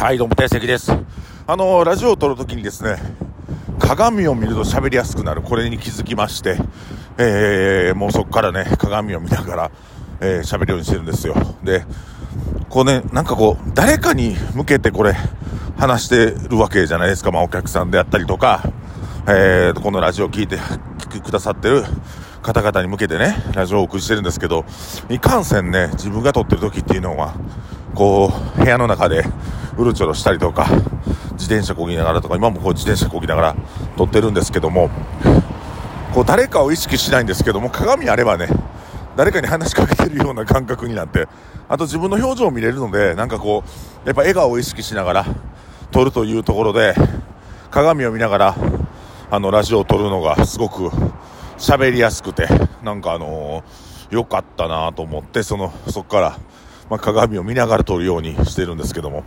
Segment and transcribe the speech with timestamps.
[0.00, 0.90] はい、どうも、定石です。
[1.46, 2.96] あの、ラジオを撮るときにですね、
[3.78, 6.56] 鏡を見ると喋りやすくなる、これに気づきまして、
[7.18, 9.70] えー、もうそこからね、鏡を見ながら、
[10.22, 11.34] えー、喋るようにしてるんですよ。
[11.62, 11.84] で、
[12.70, 15.14] こうね、なんかこう、誰かに向けてこれ、
[15.76, 17.30] 話してるわけじゃないですか。
[17.30, 18.62] まあ、お客さんであったりとか、
[19.28, 20.56] えー、このラジオを聞いて
[21.22, 21.84] くださってる
[22.42, 24.64] 方々に向けてね、ラジオをお送りしてるんですけど、
[25.10, 27.34] いかんせんね、自分が撮ってる時っていうのは、
[27.94, 29.24] こう、部屋の中で
[29.76, 30.66] うろちょろしたりとか、
[31.32, 33.56] 自転車こぎながらとか、今もこう自転車こぎながら
[33.96, 34.90] 撮ってるんですけども、
[36.12, 38.48] こう誰かを意識しないんですけども、鏡あればね、
[39.16, 41.28] 誰かに話しかけてるような感覚になって、
[41.68, 43.64] あと自分の表情を見れるので、なんかこ
[44.04, 45.26] う、やっぱ笑顔を意識しながら
[45.90, 46.94] 撮るというところで、
[47.70, 48.56] 鏡を見ながら、
[49.30, 50.90] あの、ラジオを撮るのがすごく
[51.56, 52.48] 喋りやすくて、
[52.82, 56.38] なんかあのー、良かったなと思って、その、そっから、
[56.90, 59.24] まあ、鏡を見ながら撮るようにしてるんですけども。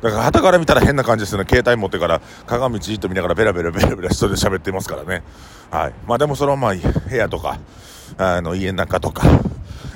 [0.00, 1.46] だから、旗から見たら変な感じですよね。
[1.48, 5.22] 携帯持ってから、鏡じっと見ながらベラベラベラベラ一人で喋ってますからね。
[5.70, 5.92] はい。
[6.08, 7.58] まあでもそれはまあ、部屋とか、
[8.16, 9.26] あの、家の中とか、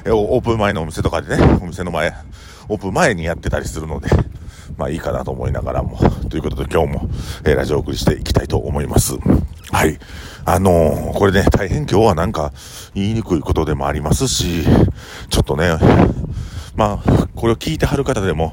[0.06, 2.12] オープン前のお店とかでね、お店の前、
[2.68, 4.08] オープン前にやってたりするので、
[4.76, 7.08] まあいいかなと思いながらも、ということで今日も、
[7.44, 9.16] え、ラジオ送りしていきたいと思います。
[9.72, 9.98] はい。
[10.44, 12.52] あのー、これね、大変今日はなんか
[12.94, 14.64] 言いにくいことでもありますし、
[15.30, 15.76] ちょっとね、
[16.76, 18.52] まあ、これを聞いてはる方でも、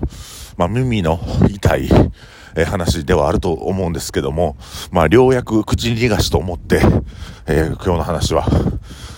[0.58, 1.90] まあ耳の痛い、
[2.56, 4.56] え話ではあると思うんですけども、
[4.92, 6.82] まあ、ようやく口に逃がしと思って、
[7.48, 8.46] えー、今日の話は、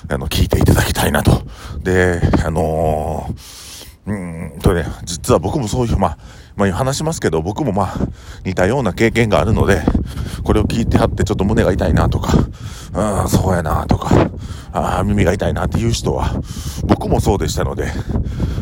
[0.09, 1.43] あの、聞いていただきたいなと。
[1.83, 6.17] で、あのー、うんとね、実は僕もそういう、まあ、
[6.55, 7.95] まあ、話しますけど、僕もまあ、
[8.45, 9.81] 似たような経験があるので、
[10.43, 12.37] これを聞いてはってちょっと胸が痛いなとか、
[12.93, 14.29] うん、そうやなとか、
[14.71, 16.41] ああ耳が痛いなっていう人は、
[16.85, 17.87] 僕もそうでしたので、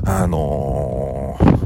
[0.06, 1.64] あのー、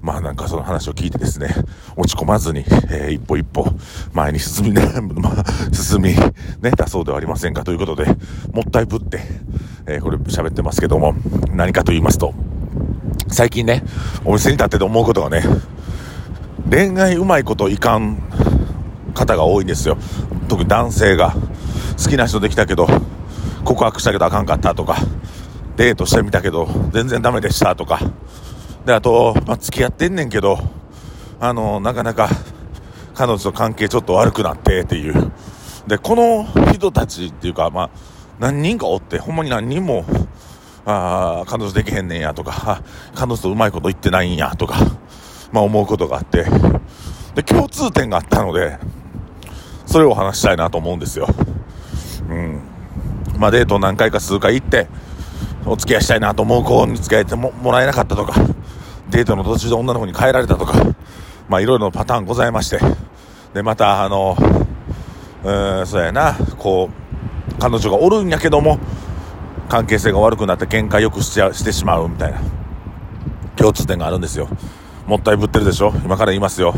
[0.00, 1.48] まあなんかその話を聞いてですね、
[1.96, 3.66] 落ち込まずに、えー、一歩一歩
[4.12, 4.82] 前に進みね、
[5.16, 8.06] まあ、進み、ね、だそうではありませんかということで、
[8.52, 9.20] もったいぶって、
[9.86, 11.14] えー、これ喋ってますけども、
[11.50, 12.34] 何かと言いますと、
[13.28, 13.82] 最近ね、
[14.24, 15.42] お店に立ってて思うことがね、
[16.70, 18.22] 恋愛うまいこといかん
[19.14, 19.96] 方が多いんですよ。
[20.48, 21.34] 特に男性が。
[22.02, 22.86] 好きな人できたけど、
[23.64, 24.96] 告白したけどあかんかったとか、
[25.76, 28.00] デートしてみたけど、全然ダメでしたとか。
[28.84, 30.58] で、あと、まあ、付き合ってんねんけど、
[31.40, 32.28] あの、なかなか、
[33.14, 35.32] 彼女と関係ちょっと悪くなってっていう。
[35.86, 37.90] で、この人たちっていうか、まあ、
[38.38, 40.04] 何人かおって、ほんまに何人も、
[40.86, 42.80] ああ、彼女できへんねんやとか、
[43.14, 44.76] 彼女とうまいこと言ってないんやとか、
[45.52, 46.46] まあ思うことがあって、
[47.34, 48.78] で、共通点があったので、
[49.84, 51.26] それを話したいなと思うんですよ。
[52.30, 52.60] うん。
[53.36, 54.86] まあデート何回か数回行って、
[55.66, 58.34] お付き合いしたいなと思う子に付き合えてももらえなかったとか、
[59.10, 60.74] デートの途中で女の子に帰られたとか、
[61.48, 62.78] まあいろいろなパターンございまして、
[63.54, 64.36] で、またあの、
[65.42, 68.78] うん、そうやな、こう、彼女がおるんやけども、
[69.68, 72.40] 関係性が悪くなって喧嘩よくしちゃしてしまうみたいな。
[73.56, 74.48] 共通点があるんですよ。
[75.06, 75.92] もったいぶってるでしょ？
[76.04, 76.74] 今から言いますよ。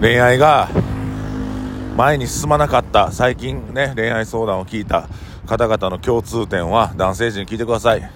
[0.00, 0.68] 恋愛が
[1.96, 5.08] 前に進まなかった最近ね恋愛相談を聞いた
[5.46, 8.10] 方々の共通点は男性陣に聞いてください。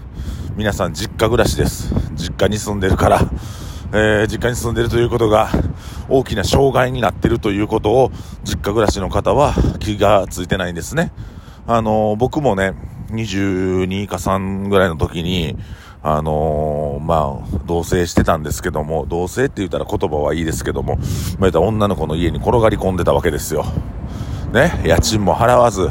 [0.57, 1.95] 皆さん実家暮らしです。
[2.15, 3.21] 実家に住んでるから。
[3.93, 5.49] えー、実家に住んでるということが
[6.09, 8.11] 大きな障害になってるということを
[8.43, 11.13] 実家暮らしの方は気がついてないんですね。
[11.69, 12.75] あのー、僕もね、
[13.11, 15.57] 22か3ぐらいの時に、
[16.03, 20.99] あのー、まあ、同棲してたんですけども、同棲って言ったら言葉はいいですけども、
[21.39, 23.65] まあ、女の子の家に転がり込んでたわけですよ。
[24.53, 25.91] ね、家賃も払わず、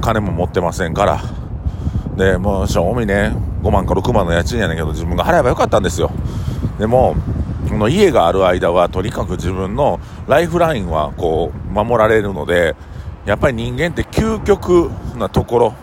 [0.00, 1.22] 金も持ってませんから。
[2.16, 6.10] で、もう、正味ね、5万か6万の家賃やねんけど、自分が払えばよかったんですよ。
[6.78, 7.14] でも、
[7.68, 12.74] この家がある間は、とにかく自分のライフラインは、こう、守られるので、
[13.24, 15.74] やっぱり人間って究極なところ、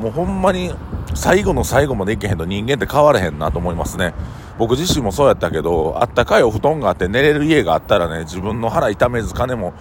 [0.00, 0.72] もうほんまに
[1.14, 4.14] 最後の最後までいけへんと人間って変われへんなと思いますね。
[4.58, 9.72] 僕自身もそうやったけど、あったかいお布団があって寝れる家があったらね、自分の腹痛めず金も、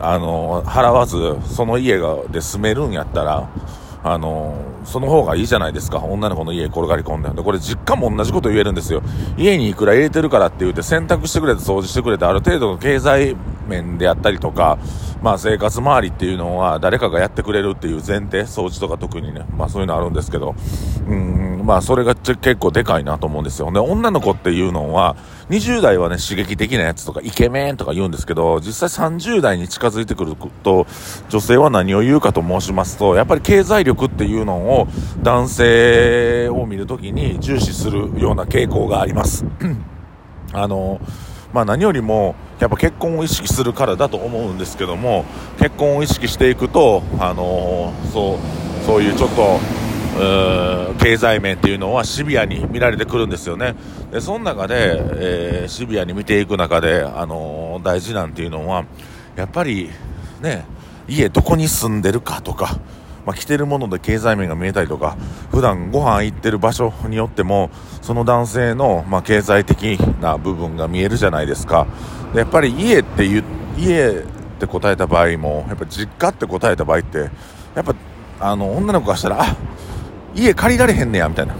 [0.00, 3.48] あの、払わず、その家がで住めるんやったら、
[4.06, 5.98] あのその方がいいじゃないですか。
[5.98, 7.30] 女の子の家転がり込んで。
[7.30, 9.02] で、これ実家も同じこと言えるんですよ。
[9.38, 13.34] 家にいくら入れてるからって言って洗濯してくれて掃除してくれて、ある程度の経済
[13.66, 14.78] 面であったりとか、
[15.22, 20.54] まあ生活周りっていうのは誰かがやってくれるっていう前提、掃除とか特にね、まあそういうのあるんですけど、
[21.08, 23.70] うん、まあそれが結構でかいなと思うんですよ。
[23.72, 25.16] で、女の子っていうのは、
[25.50, 30.86] 20代はね、刺激的なやつとか、イケメンとか言うんですけど、実際30代に近づいてくると、
[31.28, 34.88] 女性は何を言うかと申しますと、やっぱり経済力っていうのを
[35.22, 39.44] 男性を見るときに重視するような傾向があります。
[40.52, 41.00] あの、
[41.54, 45.24] まあ、何よりもやっぱ結婚を意識するからだと思うんですけども
[45.56, 49.60] 結婚を意識していくと、あのー、そうそういうちょっと
[50.98, 53.74] 経済面っていうのはシビアに見られてくるんですよね。
[54.10, 58.84] でその中で、えー、シビアに見ていく中で、あのー、大事なんていうのは
[59.36, 59.90] やっぱり
[60.40, 60.64] ね
[61.06, 62.80] 家どこに住んでるかとか
[63.26, 65.16] まあ、着てるもので経済面が見えたりとか
[65.50, 67.70] 普段ご飯行ってる場所によっても
[68.02, 71.86] その男性の、まあ、経済的な部分が見えるじゃないですか。
[72.32, 73.44] でやっぱり家って言
[73.78, 74.22] 家っ
[74.60, 77.30] て答えた場合もやっぱ実家って答えた場合って
[77.74, 77.94] やっぱ
[78.40, 79.56] あの女の子がしたらあ
[80.34, 81.54] 家借りられへんねやみたいな。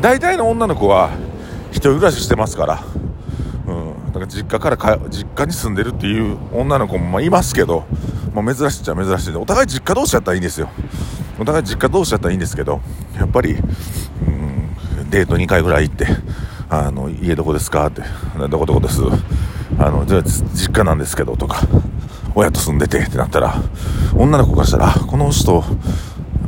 [0.00, 1.10] 大体の女の子は
[1.70, 2.84] 一人暮らししてますから
[3.66, 4.06] うん。
[4.06, 7.84] だから実家からか実家に住んでるっていう女の子もまいますけど
[8.34, 10.68] まあ、珍しいっちゃ珍しいでお互い実家同士やったらいいんですよ。
[11.38, 12.80] お互い実家同士やったらいいんですけど
[13.16, 16.06] やっぱりうんデート2回ぐらい行って
[16.68, 18.02] あの家どこですかって
[18.50, 19.00] どこどこです
[19.78, 21.62] あのじゃあ実家なんですけどとか
[22.34, 23.54] 親と住んでてってなったら
[24.16, 25.64] 女の子がしたらこの人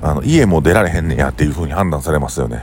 [0.03, 2.63] あの家も出られへんねやっていう風に判断されますよね。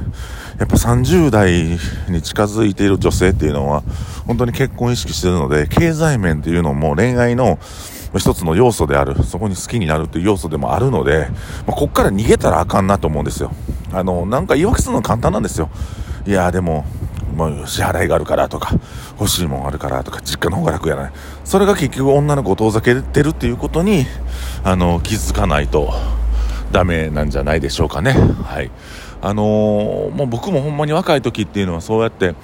[0.60, 1.78] やっぱ30代
[2.10, 3.84] に近づいている女性っていうのは
[4.28, 7.58] 本当に結婚意識してるので経済面っていうのも恋愛の
[8.20, 11.28] 一つの要素である、そこに好きになるっていう要素でもあるので、
[11.66, 13.52] まあ、こっから逃げたらあかんなと思うんですよ。
[13.92, 15.70] あの、なんか言い訳するの簡単なんですよ。
[16.26, 16.86] いや、でも、
[17.36, 18.76] もう支払いがあるからとか、
[19.20, 21.12] 欲しいもんあるからとか、実家の方が楽やない。
[21.44, 24.06] それが結局女の子を遠ざけてるっていうことに、
[24.64, 25.94] あの、気づかないと
[26.72, 28.14] ダメなんじゃないでしょうかね。
[28.44, 28.70] はい。
[29.22, 32.36] あのー、もう僕もほんまに若い時っていうのはそうやって、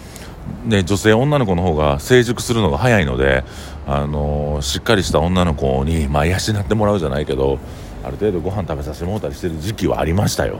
[0.65, 3.43] ね、女性、女の子の方が成熟するのが早いので、
[3.87, 7.59] あのー、しっかりした女の子に、まあ、養ってもらうじゃないけど、
[8.03, 10.59] ある程度ご飯食べさせてもらったりしてる時期はありましたよ。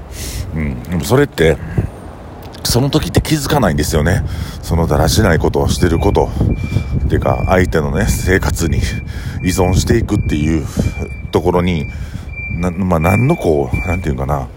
[0.55, 0.83] うん。
[0.83, 1.57] でもそれって、
[2.63, 4.23] その時って気づかないんですよね。
[4.61, 6.29] そのだらしないことをしてること。
[7.05, 8.77] っていうか、相手のね、生活に
[9.43, 10.65] 依存していくっていう
[11.31, 11.87] ところに、
[12.51, 14.47] な、まあ、何のこう、なんていうかな、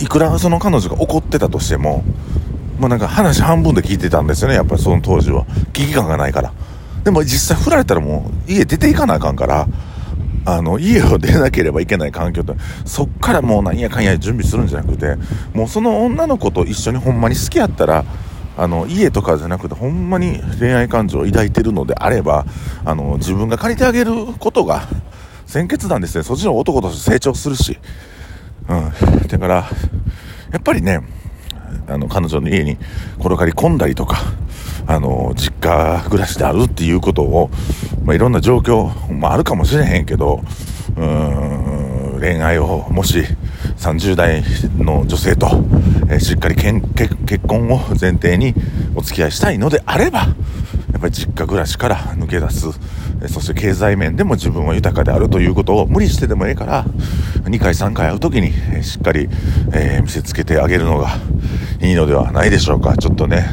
[0.00, 2.04] いくらその彼女が怒ってたとしても、
[2.82, 5.46] まあ、なんか話半分で聞いてたんですよね、やっぱりその当時は。
[5.72, 6.52] 危機感がないから。
[7.04, 9.68] でも実際振られたらもう家出ていかなあかんから、
[10.44, 15.14] あの、家を出なければいけない環境って、そっからもうなんやかんや準備するんじゃなくて、
[15.54, 18.04] もうその女の子と一緒にほんまに好きやったら、
[18.58, 22.46] あの、家とかじゃなくて、ほんまに恋愛感情を抱いてるのであれば、
[22.84, 24.88] あの、自分が借りてあげることが、
[25.46, 26.24] 先決なんですね。
[26.24, 27.78] そっちの男として成長するし。
[28.68, 29.28] うん。
[29.28, 29.54] だから、
[30.50, 31.00] やっぱりね、
[31.88, 32.76] あの、彼女の家に
[33.18, 34.18] 転がり込んだりとか、
[34.86, 37.50] あの、実家暮らしであるっていうことを、
[38.04, 40.42] まあ、いろんな状況もあるかもしれへんけど、
[40.96, 43.24] うん、恋愛をもし
[43.78, 44.42] 30代
[44.76, 45.48] の女性と、
[46.08, 48.54] えー、しっかりけんけ結婚を前提に
[48.94, 50.20] お付き合いしたいのであれば、
[50.92, 52.66] やっぱり実家暮らしから抜け出す、
[53.22, 56.84] えそして経済面でも自分は豊かであるということを無理してでもええから、
[57.44, 59.28] 2回3回会う時に、えしっかり、
[59.72, 61.18] え、見せつけてあげるのが
[61.82, 62.96] いいのではないでしょうか。
[62.96, 63.44] ちょっとね、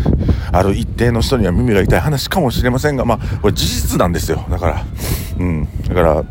[0.51, 4.45] ある一定の人には耳が痛い話かもしれませんが、まあ、これ事実なんですよ。
[4.51, 4.85] だから、
[5.39, 5.67] うん。
[5.87, 6.23] だから、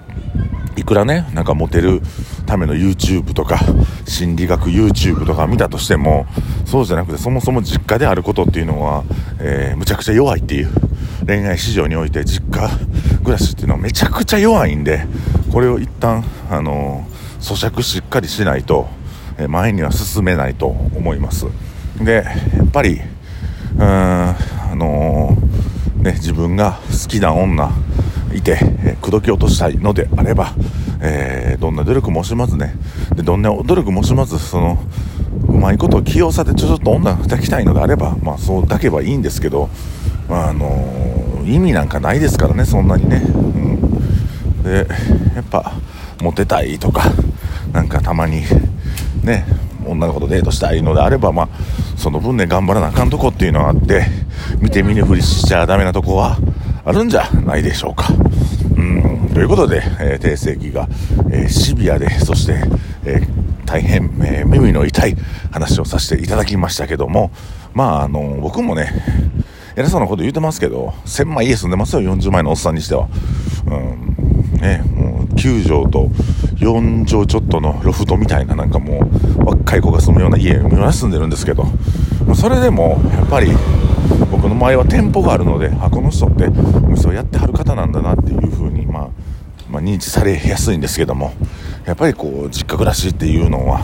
[0.76, 2.00] いくらね、なんかモテる
[2.46, 3.58] ための YouTube とか、
[4.06, 6.26] 心理学 YouTube とか見たとしても、
[6.66, 9.02] そうじゃなくて、そもそも実家であることっていうのは、
[9.40, 10.70] えー、むちゃくちゃ弱いっていう、
[11.26, 12.68] 恋愛市場において実家
[13.18, 15.04] 暮らしっていうのはめちゃくちゃ弱いんで、
[15.52, 18.88] これを一旦、あのー、咀嚼しっかりしないと、
[19.36, 21.46] え前には進めないと思います。
[22.00, 22.24] で、
[22.56, 23.00] やっぱり、
[23.76, 24.36] うん、あ
[24.74, 27.70] のー、ね、自分が好きな女
[28.34, 30.54] いて、え、口説き落としたいのであれば、
[31.00, 32.74] えー、どんな努力もしまずね、
[33.14, 34.78] で、どんな努力もしまず、その、
[35.48, 39.68] うまいことを起用されてちょっと女抱きたいのであれば、まあそう抱けばいいんですけど、
[40.28, 43.22] まあ、あのー、意味なんかないですからね、そんなにね。
[43.26, 44.86] うん、で、
[45.34, 45.72] やっぱ、
[46.22, 47.10] モテたいとか、
[47.72, 48.42] なんかたまに、
[49.22, 49.44] ね、
[49.86, 51.48] 女の子とデートしたいのであれば、まあ、
[51.98, 54.06] その分ね、頑張らなあかんとこっていうのがあって、
[54.60, 56.38] 見て見ぬふりしちゃダメなとこは
[56.84, 58.06] あるんじゃないでしょうか。
[58.76, 60.88] うん、ということで、えー、定世紀が、
[61.32, 62.60] えー、シビアで、そして、
[63.04, 65.16] えー、大変、え耳の痛い
[65.50, 67.32] 話をさせていただきましたけども、
[67.74, 68.92] まあ、あの僕もね、
[69.76, 73.08] 偉そうなこと言うてますけど、1000万家住んでますよ、40万のおっさんにしては。
[73.66, 76.08] うん、ね、もう9畳と
[76.56, 81.66] 4畳ちょっとのロフトみたいななんかもう若い子が住むような家に住んでるんですけど
[82.34, 83.52] それでもやっぱり
[84.30, 86.50] 僕の前は店舗があるのであこの人ってお
[86.88, 89.08] 店をやってはる方なんだなっていう風にまあ
[89.70, 91.34] まあ、認知されやすいんですけども
[91.84, 93.80] やっぱりこう実家暮らしっていうのは、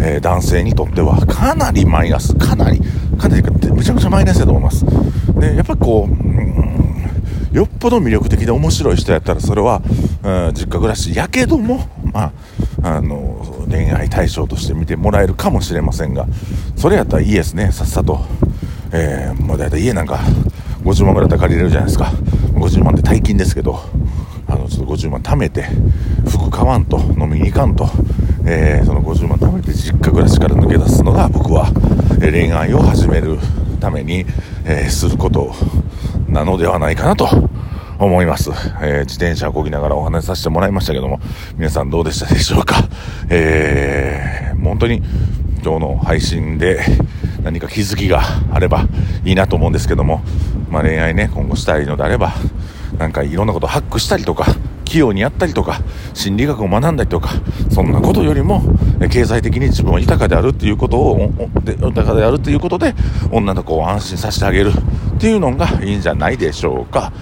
[0.00, 2.80] えー、男性にとってはかなりマイナスかなり
[3.18, 4.86] かなりめちゃくちゃマイナスだと思います。
[5.38, 6.97] でやっぱりこう、
[7.52, 9.82] よっぽど魅力的で面白い人やったらそれは、
[10.22, 12.32] うん、実家暮らしやけどもま
[12.82, 16.26] ああの恋愛対象として見てもらえるかもしれませんが
[16.76, 17.72] それやったらいいですね。
[17.72, 18.20] さっさと、
[18.92, 20.20] えー、もう大体家なんか
[20.84, 22.12] 50万ぐらいだったら借りれるじゃないですか。
[22.54, 23.80] 50万って大金ですけど
[24.46, 25.64] あのちょっと50万貯めて
[26.28, 27.88] 服買わんと飲みに行かんと、
[28.46, 31.70] えー、その50万貯めて実家暮らしから抜け出すのが僕は、
[32.20, 33.38] 恋愛を始める
[33.80, 34.24] ために、
[34.64, 35.54] えー、すること。
[36.28, 37.28] なのではないかなと
[37.98, 41.20] 思います、えー、自転車をこぎながらお話しさせてもらいましたけども
[41.56, 42.88] 皆さんどうでしたでしょうか、
[43.28, 45.02] えー、本当に
[45.64, 46.80] 今日の配信で
[47.42, 48.86] 何か気づきがあれば
[49.24, 50.22] いいなと思うんですけども、
[50.70, 52.32] まあ、恋愛ね今後したいのであれば
[52.98, 54.46] なんかいろんなことハックしたりとか
[54.88, 55.80] 器用にやったりとか
[56.14, 57.30] 心理学を学んだりとか
[57.70, 58.62] そんなことよりも
[59.10, 61.30] 経済的に自分は豊かであるっていうことを
[61.66, 62.94] 豊かであるっていうことで
[63.30, 64.72] 女の子を安心させてあげる
[65.16, 67.12] っていうのがいいんじゃないでしょうか。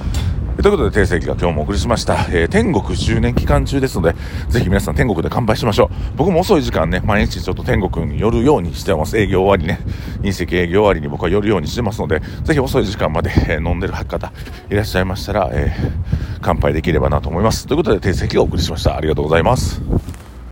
[0.62, 2.14] ということで、定石が今日もお送りしました。
[2.30, 4.16] えー、天国10年期間中ですので、
[4.48, 6.16] ぜひ皆さん天国で乾杯しましょう。
[6.16, 9.18] 僕も遅い時間ね、毎日ちょっと天国に寄るようにしてます。
[9.18, 9.80] 営業終わりね、
[10.22, 14.32] 隕石営業終わりに僕は寄るようにしてますので、ぜひ遅い時間まで、えー、飲んでる方
[14.70, 17.66] いらっしゃいましたら、えー、乾杯できればなと思います。
[17.66, 18.96] ということで、定石をお送りしました。
[18.96, 20.15] ありがとうございます。